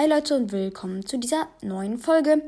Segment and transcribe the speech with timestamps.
[0.00, 2.42] Hi Leute und willkommen zu dieser neuen Folge.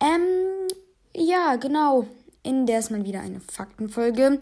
[0.00, 0.66] Ähm,
[1.14, 2.06] ja, genau.
[2.42, 4.38] In der ist mal wieder eine Faktenfolge.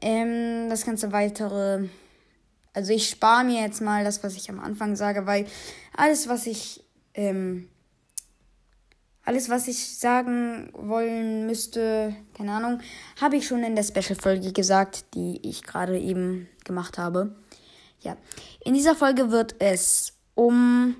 [0.00, 1.86] Ähm, das ganze weitere.
[2.72, 5.46] Also ich spare mir jetzt mal das, was ich am Anfang sage, weil
[5.96, 6.82] alles, was ich,
[7.14, 7.68] ähm,
[9.24, 12.80] alles, was ich sagen wollen müsste, keine Ahnung,
[13.20, 17.36] habe ich schon in der Special-Folge gesagt, die ich gerade eben gemacht habe.
[18.00, 18.16] Ja,
[18.64, 20.96] in dieser Folge wird es um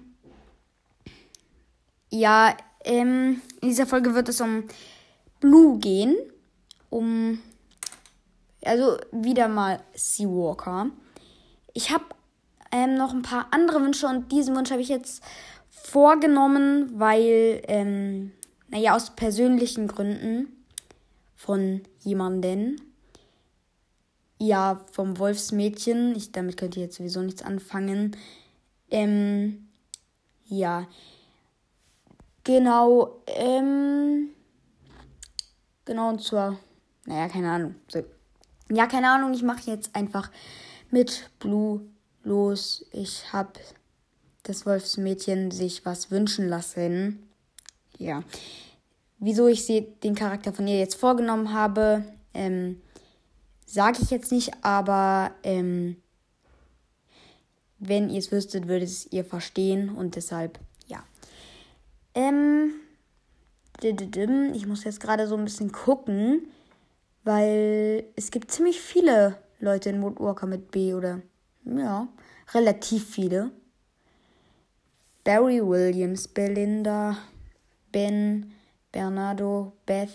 [2.11, 4.65] ja, ähm, in dieser Folge wird es um
[5.41, 6.17] Blue gehen.
[6.91, 7.41] Um.
[8.65, 10.91] Also wieder mal Seawalker.
[11.73, 12.05] Ich habe
[12.73, 15.23] ähm, noch ein paar andere Wünsche und diesen Wunsch habe ich jetzt
[15.69, 18.33] vorgenommen, weil, ähm,
[18.69, 20.49] naja, aus persönlichen Gründen
[21.37, 22.81] von jemanden.
[24.39, 26.15] Ja, vom Wolfsmädchen.
[26.17, 28.17] Ich, damit könnt ihr jetzt sowieso nichts anfangen.
[28.91, 29.69] Ähm,
[30.47, 30.87] ja,
[32.47, 34.29] Genau, ähm.
[35.85, 36.57] Genau, und zwar.
[37.05, 37.75] Naja, keine Ahnung.
[37.89, 38.05] So.
[38.71, 40.31] Ja, keine Ahnung, ich mache jetzt einfach
[40.93, 41.81] mit Blue
[42.23, 42.87] los.
[42.93, 43.51] Ich habe
[44.45, 47.29] das Wolfsmädchen sich was wünschen lassen.
[47.99, 48.23] Ja.
[49.19, 52.81] Wieso ich sie, den Charakter von ihr jetzt vorgenommen habe, ähm,
[53.65, 55.97] sage ich jetzt nicht, aber ähm,
[57.81, 60.61] wenn ihr es wüsstet, würdet es ihr verstehen und deshalb
[62.17, 62.73] ähm,
[63.83, 66.49] ich muss jetzt gerade so ein bisschen gucken,
[67.23, 71.21] weil es gibt ziemlich viele Leute in Woodwalker mit B oder
[71.65, 72.09] ja,
[72.55, 73.51] relativ viele.
[75.25, 77.19] Barry Williams, Belinda,
[77.93, 78.53] Ben,
[78.93, 80.11] Bernardo, Beth.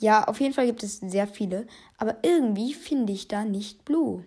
[0.00, 1.66] Ja, auf jeden Fall gibt es sehr viele,
[1.98, 4.24] aber irgendwie finde ich da nicht Blue.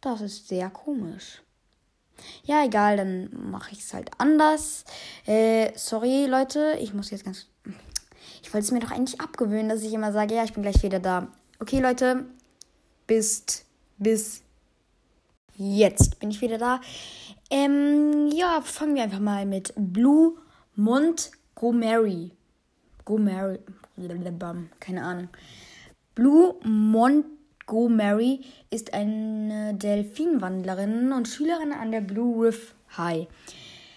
[0.00, 1.42] Das ist sehr komisch.
[2.44, 4.84] Ja, egal, dann mache ich es halt anders.
[5.26, 7.48] Äh, sorry, Leute, ich muss jetzt ganz.
[8.42, 10.82] Ich wollte es mir doch eigentlich abgewöhnen, dass ich immer sage, ja, ich bin gleich
[10.82, 11.28] wieder da.
[11.58, 12.26] Okay, Leute,
[13.06, 13.64] bis,
[13.98, 14.42] bis
[15.56, 16.80] jetzt bin ich wieder da.
[17.50, 20.36] Ähm, ja, fangen wir einfach mal mit Blue
[20.74, 22.32] Montgomery.
[23.06, 23.60] Montgomery.
[24.80, 25.28] Keine Ahnung.
[26.14, 26.56] Blue
[27.66, 27.68] Montgomery.
[27.68, 28.40] Go-Mary
[28.70, 33.26] ist eine Delfinwandlerin und Schülerin an der Blue Riff High.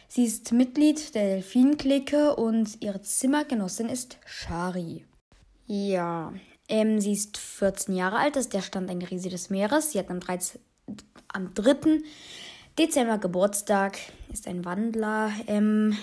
[0.07, 5.06] Sie ist Mitglied der Delfinklicke und ihre Zimmergenossin ist Shari.
[5.68, 6.34] Ja,
[6.68, 9.91] ähm, sie ist 14 Jahre alt, ist der Stand ein Riese des Meeres.
[9.91, 10.59] Sie hat am, 13,
[11.31, 12.01] am 3.
[12.78, 14.00] Dezember Geburtstag,
[14.34, 15.96] ist ein Wandler, ähm,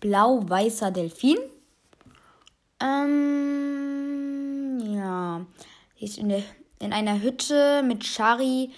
[0.00, 1.36] blau-weißer Delfin.
[2.80, 5.44] Ähm, ja,
[5.98, 6.42] sie ist in der
[6.82, 8.70] in einer Hütte mit Shari,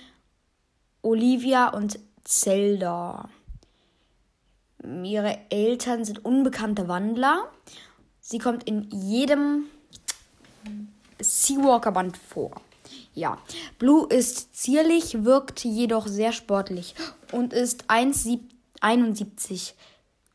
[1.01, 3.31] Olivia und Zelda.
[5.03, 7.49] Ihre Eltern sind unbekannte Wandler.
[8.21, 9.65] Sie kommt in jedem
[11.19, 12.53] Seawalker-Band vor.
[13.15, 13.39] Ja,
[13.79, 16.95] Blue ist zierlich, wirkt jedoch sehr sportlich
[17.33, 19.73] und ist 1,71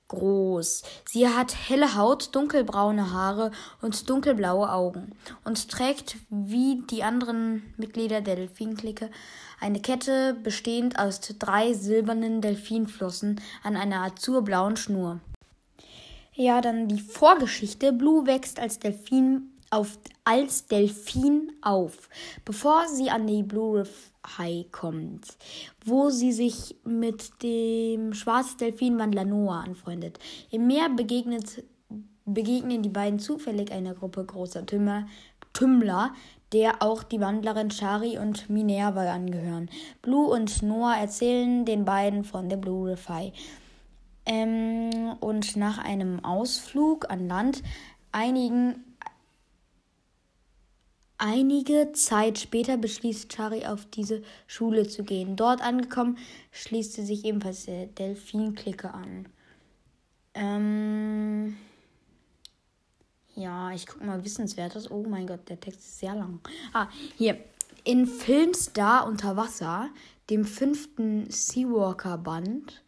[0.09, 0.83] groß.
[1.07, 5.15] Sie hat helle Haut, dunkelbraune Haare und dunkelblaue Augen
[5.45, 9.09] und trägt wie die anderen Mitglieder der Delfinklicke
[9.61, 15.19] eine Kette bestehend aus drei silbernen Delfinflossen an einer azurblauen Schnur.
[16.33, 17.91] Ja, dann die Vorgeschichte.
[17.91, 22.09] Blue wächst als Delfin auf, als Delfin auf,
[22.45, 25.37] bevor sie an die Blue Riff High kommt,
[25.85, 30.19] wo sie sich mit dem Schwarzdelfinwandler Noah anfreundet.
[30.51, 31.63] Im Meer begegnet,
[32.25, 35.07] begegnen die beiden zufällig einer Gruppe großer Tümmer,
[35.53, 36.13] Tümmler,
[36.51, 39.69] der auch die Wandlerin Shari und Minerva angehören.
[40.01, 43.33] Blue und Noah erzählen den beiden von der Blue Riff High.
[44.25, 47.63] Ähm, und nach einem Ausflug an Land
[48.11, 48.83] einigen
[51.21, 55.35] Einige Zeit später beschließt Chari auf diese Schule zu gehen.
[55.35, 56.17] Dort angekommen,
[56.51, 59.27] schließt sie sich ebenfalls der Delfin-Clique an.
[60.33, 61.57] Ähm
[63.35, 64.89] ja, ich gucke mal Wissenswertes.
[64.89, 66.39] Oh mein Gott, der Text ist sehr lang.
[66.71, 66.87] Ah,
[67.17, 67.37] hier.
[67.83, 69.89] In Filmstar unter Wasser,
[70.29, 72.81] dem fünften Seawalker-Band,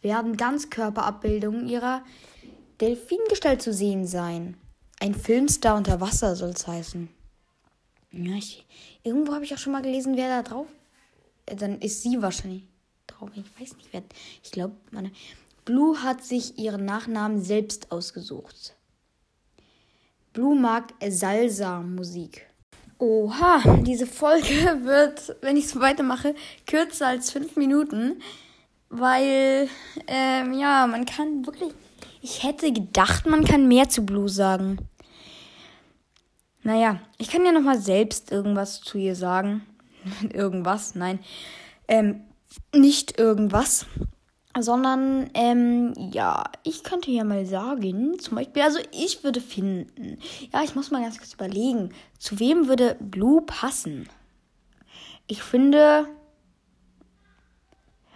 [0.00, 2.04] werden Ganzkörperabbildungen ihrer
[2.80, 4.56] Delfingestalt zu sehen sein.
[5.00, 7.08] Ein Filmstar unter Wasser soll es heißen.
[8.16, 8.64] Ja, ich,
[9.02, 10.66] irgendwo habe ich auch schon mal gelesen, wer da drauf.
[11.46, 12.64] Äh, dann ist sie wahrscheinlich
[13.06, 13.30] drauf.
[13.34, 14.02] Ich weiß nicht, wer.
[14.42, 15.10] Ich glaube, meine.
[15.64, 18.76] Blue hat sich ihren Nachnamen selbst ausgesucht.
[20.34, 22.46] Blue mag Salsa-Musik.
[22.98, 24.48] Oha, diese Folge
[24.84, 26.34] wird, wenn ich so weitermache,
[26.66, 28.20] kürzer als fünf Minuten,
[28.90, 29.68] weil,
[30.06, 31.72] ähm, ja, man kann wirklich.
[32.20, 34.78] Ich hätte gedacht, man kann mehr zu Blue sagen.
[36.64, 39.62] Naja, ich kann ja nochmal selbst irgendwas zu ihr sagen.
[40.32, 41.20] irgendwas, nein.
[41.86, 42.22] Ähm,
[42.74, 43.86] nicht irgendwas.
[44.58, 50.18] Sondern, ähm, ja, ich könnte ja mal sagen, zum Beispiel, also ich würde finden,
[50.52, 54.08] ja, ich muss mal ganz kurz überlegen, zu wem würde Blue passen?
[55.26, 56.06] Ich finde,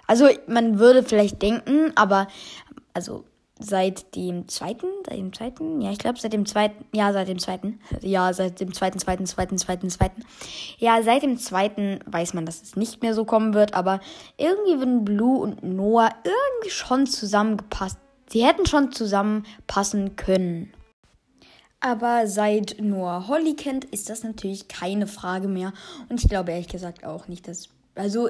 [0.06, 2.28] also man würde vielleicht denken, aber,
[2.94, 3.24] also
[3.58, 7.38] seit dem zweiten, seit dem zweiten, ja, ich glaube seit dem zweiten, ja, seit dem
[7.38, 10.22] zweiten, ja, seit dem zweiten, zweiten, zweiten, zweiten, zweiten,
[10.78, 14.00] ja, seit dem zweiten weiß man, dass es nicht mehr so kommen wird, aber
[14.36, 17.98] irgendwie würden Blue und Noah irgendwie schon zusammengepasst.
[18.28, 20.72] Sie hätten schon zusammenpassen können.
[21.80, 25.72] Aber seit Noah Holly kennt, ist das natürlich keine Frage mehr.
[26.08, 27.68] Und ich glaube ehrlich gesagt auch nicht, dass.
[27.94, 28.28] Also,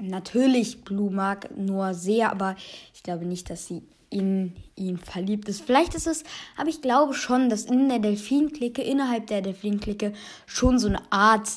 [0.00, 2.56] natürlich, Blue mag Noah sehr, aber
[2.94, 5.62] ich glaube nicht, dass sie in ihn verliebt ist.
[5.62, 6.24] Vielleicht ist es,
[6.56, 10.12] aber ich glaube schon, dass in der Delfin-Clique, innerhalb der Delfin-Clique,
[10.46, 11.48] schon so eine Art,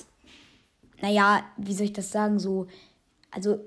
[1.01, 2.67] naja, wie soll ich das sagen, so,
[3.31, 3.59] also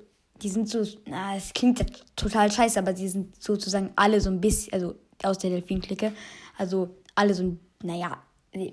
[0.42, 4.30] die sind so, na, es klingt ja total scheiße, aber die sind sozusagen alle so
[4.30, 6.12] ein bisschen, also aus der Delfin-Clique,
[6.58, 8.22] also alle so, naja,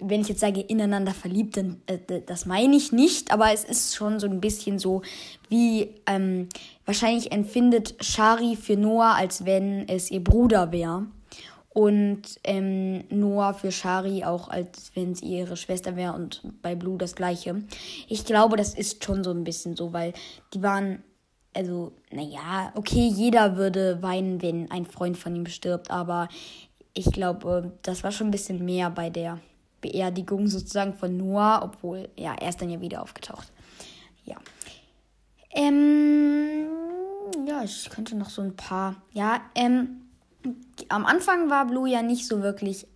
[0.01, 3.95] wenn ich jetzt sage, ineinander verliebt, dann äh, das meine ich nicht, aber es ist
[3.95, 5.01] schon so ein bisschen so,
[5.49, 6.49] wie ähm,
[6.85, 11.07] wahrscheinlich empfindet Shari für Noah, als wenn es ihr Bruder wäre.
[11.73, 16.97] Und ähm, Noah für Shari auch, als wenn sie ihre Schwester wäre und bei Blue
[16.97, 17.63] das gleiche.
[18.09, 20.11] Ich glaube, das ist schon so ein bisschen so, weil
[20.53, 21.01] die waren,
[21.53, 26.27] also, naja, okay, jeder würde weinen, wenn ein Freund von ihm stirbt, aber
[26.93, 29.39] ich glaube, das war schon ein bisschen mehr bei der
[29.81, 33.51] Beerdigung sozusagen von Noah, obwohl, ja, er ist dann ja wieder aufgetaucht.
[34.23, 34.37] Ja.
[35.53, 36.67] Ähm,
[37.45, 39.01] ja, ich könnte noch so ein paar.
[39.11, 40.01] Ja, ähm,
[40.89, 42.87] am Anfang war Blue ja nicht so wirklich,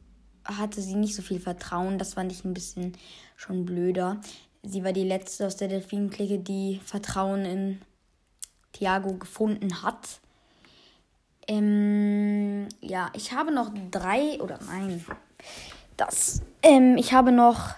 [0.46, 1.98] hatte sie nicht so viel Vertrauen.
[1.98, 2.94] Das fand ich ein bisschen
[3.36, 4.22] schon blöder.
[4.64, 7.82] Sie war die letzte aus der Delfin-Clique, die Vertrauen in
[8.74, 10.20] Thiago gefunden hat.
[11.48, 15.06] Ähm, ja, ich habe noch drei oder nein,
[15.98, 16.42] das.
[16.62, 17.76] Ähm, ich habe noch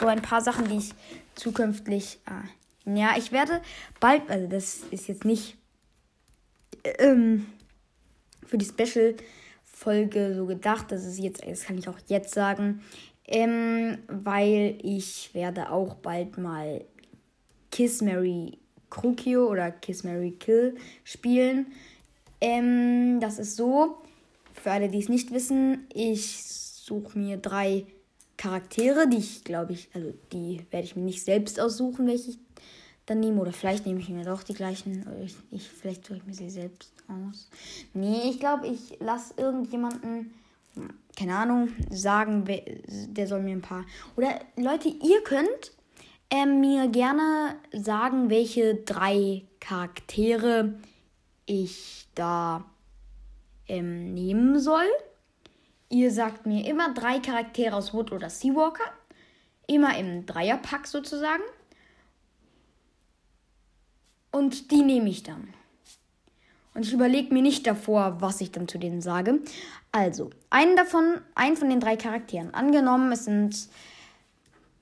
[0.00, 0.94] so ein paar Sachen, die ich
[1.34, 2.18] zukünftig.
[2.26, 3.60] Äh, ja, ich werde
[4.00, 5.56] bald, also das ist jetzt nicht
[6.98, 7.46] ähm,
[8.46, 10.92] für die Special-Folge so gedacht.
[10.92, 12.82] Das ist jetzt, das kann ich auch jetzt sagen.
[13.26, 16.84] Ähm, weil ich werde auch bald mal
[17.70, 18.58] Kiss Mary
[18.90, 21.72] Krukio oder Kiss Mary Kill spielen.
[22.40, 23.96] Ähm, das ist so,
[24.52, 27.86] für alle, die es nicht wissen, ich suche mir drei
[28.36, 32.38] Charaktere, die ich glaube ich, also die werde ich mir nicht selbst aussuchen, welche ich
[33.06, 33.40] dann nehme.
[33.40, 35.06] Oder vielleicht nehme ich mir doch die gleichen.
[35.24, 37.48] Ich, ich, vielleicht suche ich mir sie selbst aus.
[37.92, 40.32] Nee, ich glaube, ich lasse irgendjemanden,
[41.16, 42.44] keine Ahnung, sagen,
[42.88, 43.84] der soll mir ein paar.
[44.16, 45.72] Oder Leute, ihr könnt
[46.30, 50.74] ähm, mir gerne sagen, welche drei Charaktere
[51.46, 52.64] ich da
[53.68, 54.86] ähm, nehmen soll.
[55.88, 58.84] Ihr sagt mir immer drei Charaktere aus Wood oder Seawalker.
[59.66, 61.42] Immer im Dreierpack sozusagen.
[64.30, 65.54] Und die nehme ich dann.
[66.74, 69.40] Und ich überlege mir nicht davor, was ich dann zu denen sage.
[69.92, 72.52] Also, einen davon, einen von den drei Charakteren.
[72.52, 73.68] Angenommen, es sind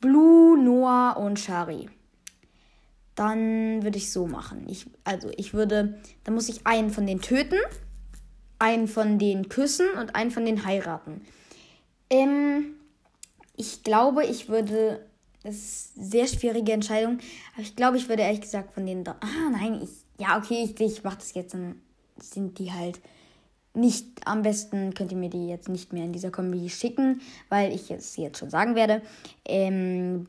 [0.01, 1.91] Blue, Noah und Shari.
[3.15, 4.67] Dann würde ich so machen.
[4.69, 7.59] Ich, also, ich würde, dann muss ich einen von denen töten
[8.63, 11.27] einen von den küssen und einen von den heiraten.
[12.09, 12.77] Ähm,
[13.57, 15.05] ich glaube, ich würde.
[15.43, 17.19] Das ist eine sehr schwierige Entscheidung.
[17.55, 19.07] Aber ich glaube, ich würde ehrlich gesagt von den.
[19.07, 19.17] Ah,
[19.51, 19.91] nein, ich.
[20.19, 21.55] Ja, okay, ich, ich mache das jetzt.
[21.55, 21.83] Dann
[22.21, 23.01] sind die halt
[23.75, 24.07] nicht.
[24.25, 27.91] Am besten könnt ihr mir die jetzt nicht mehr in dieser Kombi schicken, weil ich
[27.91, 29.03] es jetzt schon sagen werde.
[29.45, 30.29] Ähm,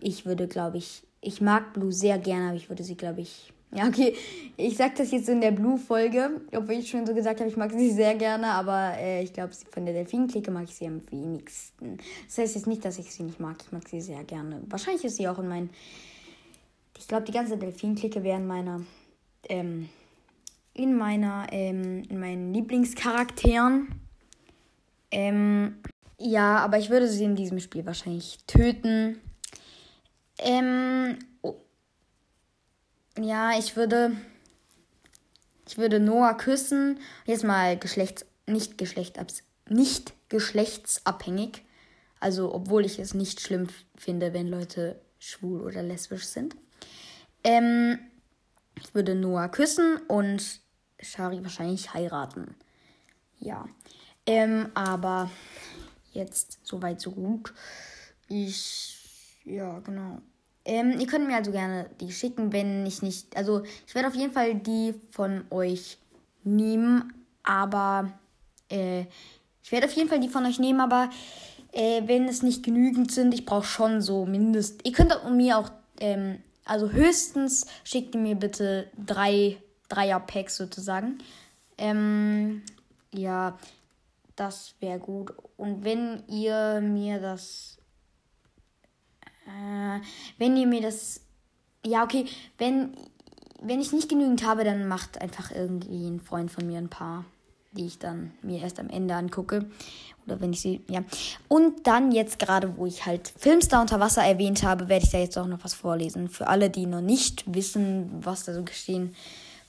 [0.00, 1.02] ich würde, glaube ich.
[1.20, 4.14] Ich mag Blue sehr gerne, aber ich würde sie, glaube ich, ja, okay.
[4.56, 7.72] Ich sag das jetzt in der Blue-Folge, obwohl ich schon so gesagt habe, ich mag
[7.72, 11.98] sie sehr gerne, aber äh, ich glaube, von der Delfin-Clique mag ich sie am wenigsten.
[12.26, 13.56] Das heißt jetzt nicht, dass ich sie nicht mag.
[13.62, 14.62] Ich mag sie sehr gerne.
[14.68, 15.70] Wahrscheinlich ist sie auch in meinen.
[16.98, 18.82] Ich glaube, die ganze Delfin-Clique wäre in meiner.
[19.48, 19.88] Ähm,
[20.72, 21.46] in meiner.
[21.50, 23.88] Ähm, in meinen Lieblingscharakteren.
[25.10, 25.76] Ähm,
[26.18, 29.20] ja, aber ich würde sie in diesem Spiel wahrscheinlich töten.
[30.38, 31.18] Ähm,
[33.18, 34.16] ja, ich würde.
[35.68, 37.00] Ich würde Noah küssen.
[37.24, 38.24] Jetzt mal geschlechts.
[38.46, 39.42] Nicht geschlechtsabs.
[39.68, 41.62] Nicht geschlechtsabhängig.
[42.20, 46.56] Also, obwohl ich es nicht schlimm finde, wenn Leute schwul oder lesbisch sind.
[47.42, 47.98] Ähm,
[48.80, 50.60] ich würde Noah küssen und
[51.00, 52.54] Shari wahrscheinlich heiraten.
[53.38, 53.66] Ja.
[54.26, 55.30] Ähm, aber
[56.12, 57.52] jetzt soweit so gut.
[58.28, 60.20] Ich, ja, genau.
[60.66, 63.34] Ähm, ihr könnt mir also gerne die schicken, wenn ich nicht.
[63.36, 65.98] Also, ich werde auf jeden Fall die von euch
[66.44, 68.12] nehmen, aber.
[68.68, 69.06] Äh,
[69.66, 71.10] ich werde auf jeden Fall die von euch nehmen, aber
[71.72, 74.78] äh, wenn es nicht genügend sind, ich brauche schon so mindestens.
[74.84, 75.70] Ihr könnt mir auch.
[75.98, 79.56] Ähm, also höchstens schickt ihr mir bitte drei
[79.88, 81.18] Dreier-Packs sozusagen.
[81.78, 82.62] Ähm,
[83.12, 83.58] ja,
[84.36, 85.32] das wäre gut.
[85.56, 87.75] Und wenn ihr mir das.
[89.46, 90.00] Äh,
[90.38, 91.20] wenn ihr mir das.
[91.84, 92.26] Ja, okay.
[92.58, 92.96] Wenn,
[93.62, 97.24] wenn ich nicht genügend habe, dann macht einfach irgendwie ein Freund von mir ein paar,
[97.72, 99.66] die ich dann mir erst am Ende angucke.
[100.26, 100.82] Oder wenn ich sie.
[100.88, 101.04] Ja.
[101.48, 105.18] Und dann jetzt gerade, wo ich halt Filmstar unter Wasser erwähnt habe, werde ich da
[105.18, 106.28] jetzt auch noch was vorlesen.
[106.28, 109.14] Für alle, die noch nicht wissen, was da so geschehen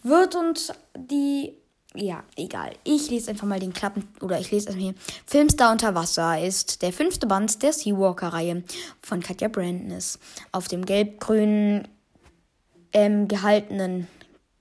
[0.04, 1.54] wird und die
[1.96, 2.74] ja, egal.
[2.84, 4.08] Ich lese einfach mal den Klappen.
[4.22, 4.96] Oder ich lese erstmal hier.
[5.26, 8.64] Filmstar unter Wasser ist der fünfte Band der Seawalker-Reihe
[9.02, 10.20] von Katja Brandness.
[10.52, 11.88] Auf dem gelb-grünen
[12.94, 14.08] ähm, gehaltenen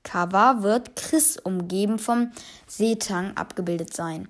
[0.02, 2.30] Cover wird Chris umgeben vom
[2.66, 4.28] Seetang abgebildet sein.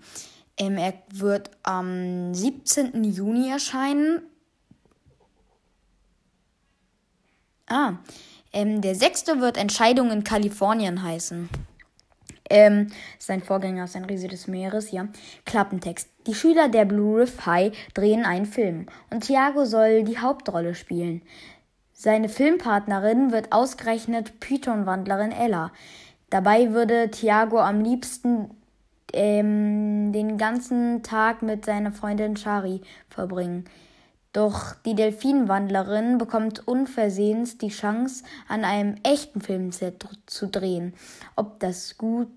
[0.57, 3.05] Ähm, er wird am 17.
[3.05, 4.23] Juni erscheinen.
[7.67, 7.95] Ah,
[8.53, 11.51] ähm, der sechste wird Entscheidung in Kalifornien heißen.
[12.49, 12.89] Ähm,
[13.19, 15.09] sein Vorgänger ist ein Riese des Meeres, ja.
[15.45, 16.09] Klappentext.
[16.27, 21.23] Die Schüler der Blue Riff High drehen einen Film und Thiago soll die Hauptrolle spielen.
[21.93, 25.73] Seine Filmpartnerin wird ausgerechnet Python-Wandlerin Ella.
[26.29, 28.51] Dabei würde Thiago am liebsten
[29.13, 33.65] ähm, den ganzen Tag mit seiner Freundin Shari verbringen.
[34.37, 40.93] Doch die Delfinwandlerin bekommt unversehens die Chance, an einem echten Filmset zu drehen.
[41.37, 42.29] Ob das gut,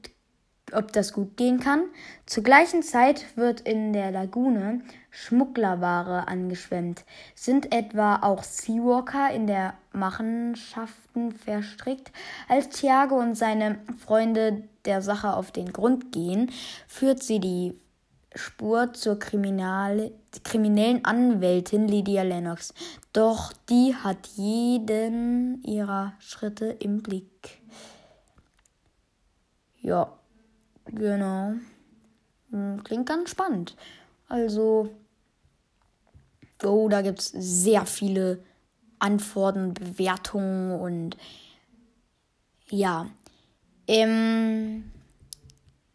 [0.71, 1.81] ob das gut gehen kann?
[2.25, 4.79] Zur gleichen Zeit wird in der Lagune
[5.09, 7.03] Schmugglerware angeschwemmt.
[7.35, 12.13] Sind etwa auch Seawalker in der Machenschaften verstrickt?
[12.47, 16.49] Als Thiago und seine Freunde der Sache auf den Grund gehen,
[16.87, 17.73] führt sie die
[18.36, 22.74] Spur zur kriminellen Anwältin Lydia Lennox.
[23.12, 27.62] Doch die hat jeden ihrer Schritte im Blick.
[29.81, 30.13] Ja,
[30.86, 31.53] genau.
[32.51, 33.75] Hm, klingt ganz spannend.
[34.27, 34.89] Also,
[36.63, 38.43] oh, da gibt es sehr viele
[39.00, 41.17] Antworten, Bewertungen und
[42.69, 43.07] ja.
[43.88, 44.91] Ähm,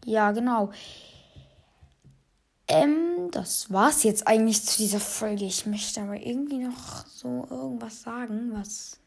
[0.04, 0.72] ja, genau.
[2.66, 5.44] Ähm, das war's jetzt eigentlich zu dieser Folge.
[5.44, 8.98] Ich möchte aber irgendwie noch so irgendwas sagen, was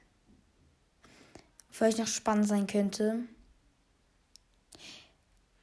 [1.70, 3.24] vielleicht noch spannend sein könnte.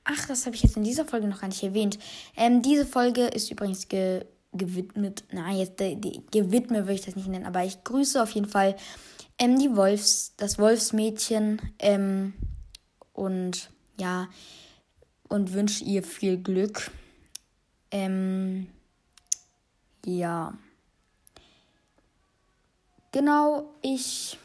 [0.05, 1.99] Ach, das habe ich jetzt in dieser Folge noch gar nicht erwähnt.
[2.37, 4.25] Ähm, diese Folge ist übrigens ge
[4.57, 8.31] gewidmet, nein, jetzt die, die, gewidmet würde ich das nicht nennen, aber ich grüße auf
[8.31, 8.77] jeden Fall
[9.37, 12.35] ähm, die Wolfs, das Wolfsmädchen ähm,
[13.13, 14.29] und ja,
[15.29, 16.93] und wünsche ihr viel Glück.
[17.95, 18.67] Ähm,
[20.05, 20.53] ja.
[23.13, 24.37] Genau, ich.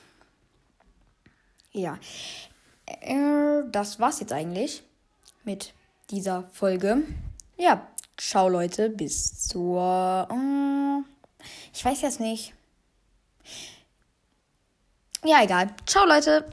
[1.71, 1.97] Ja.
[2.85, 4.83] Äh, das war's jetzt eigentlich
[5.45, 5.73] mit
[6.11, 7.01] dieser Folge.
[7.57, 7.87] Ja,
[8.17, 10.27] ciao Leute, bis zur.
[10.29, 12.53] Äh, ich weiß jetzt nicht.
[15.25, 15.73] Ja, egal.
[15.87, 16.47] Ciao Leute.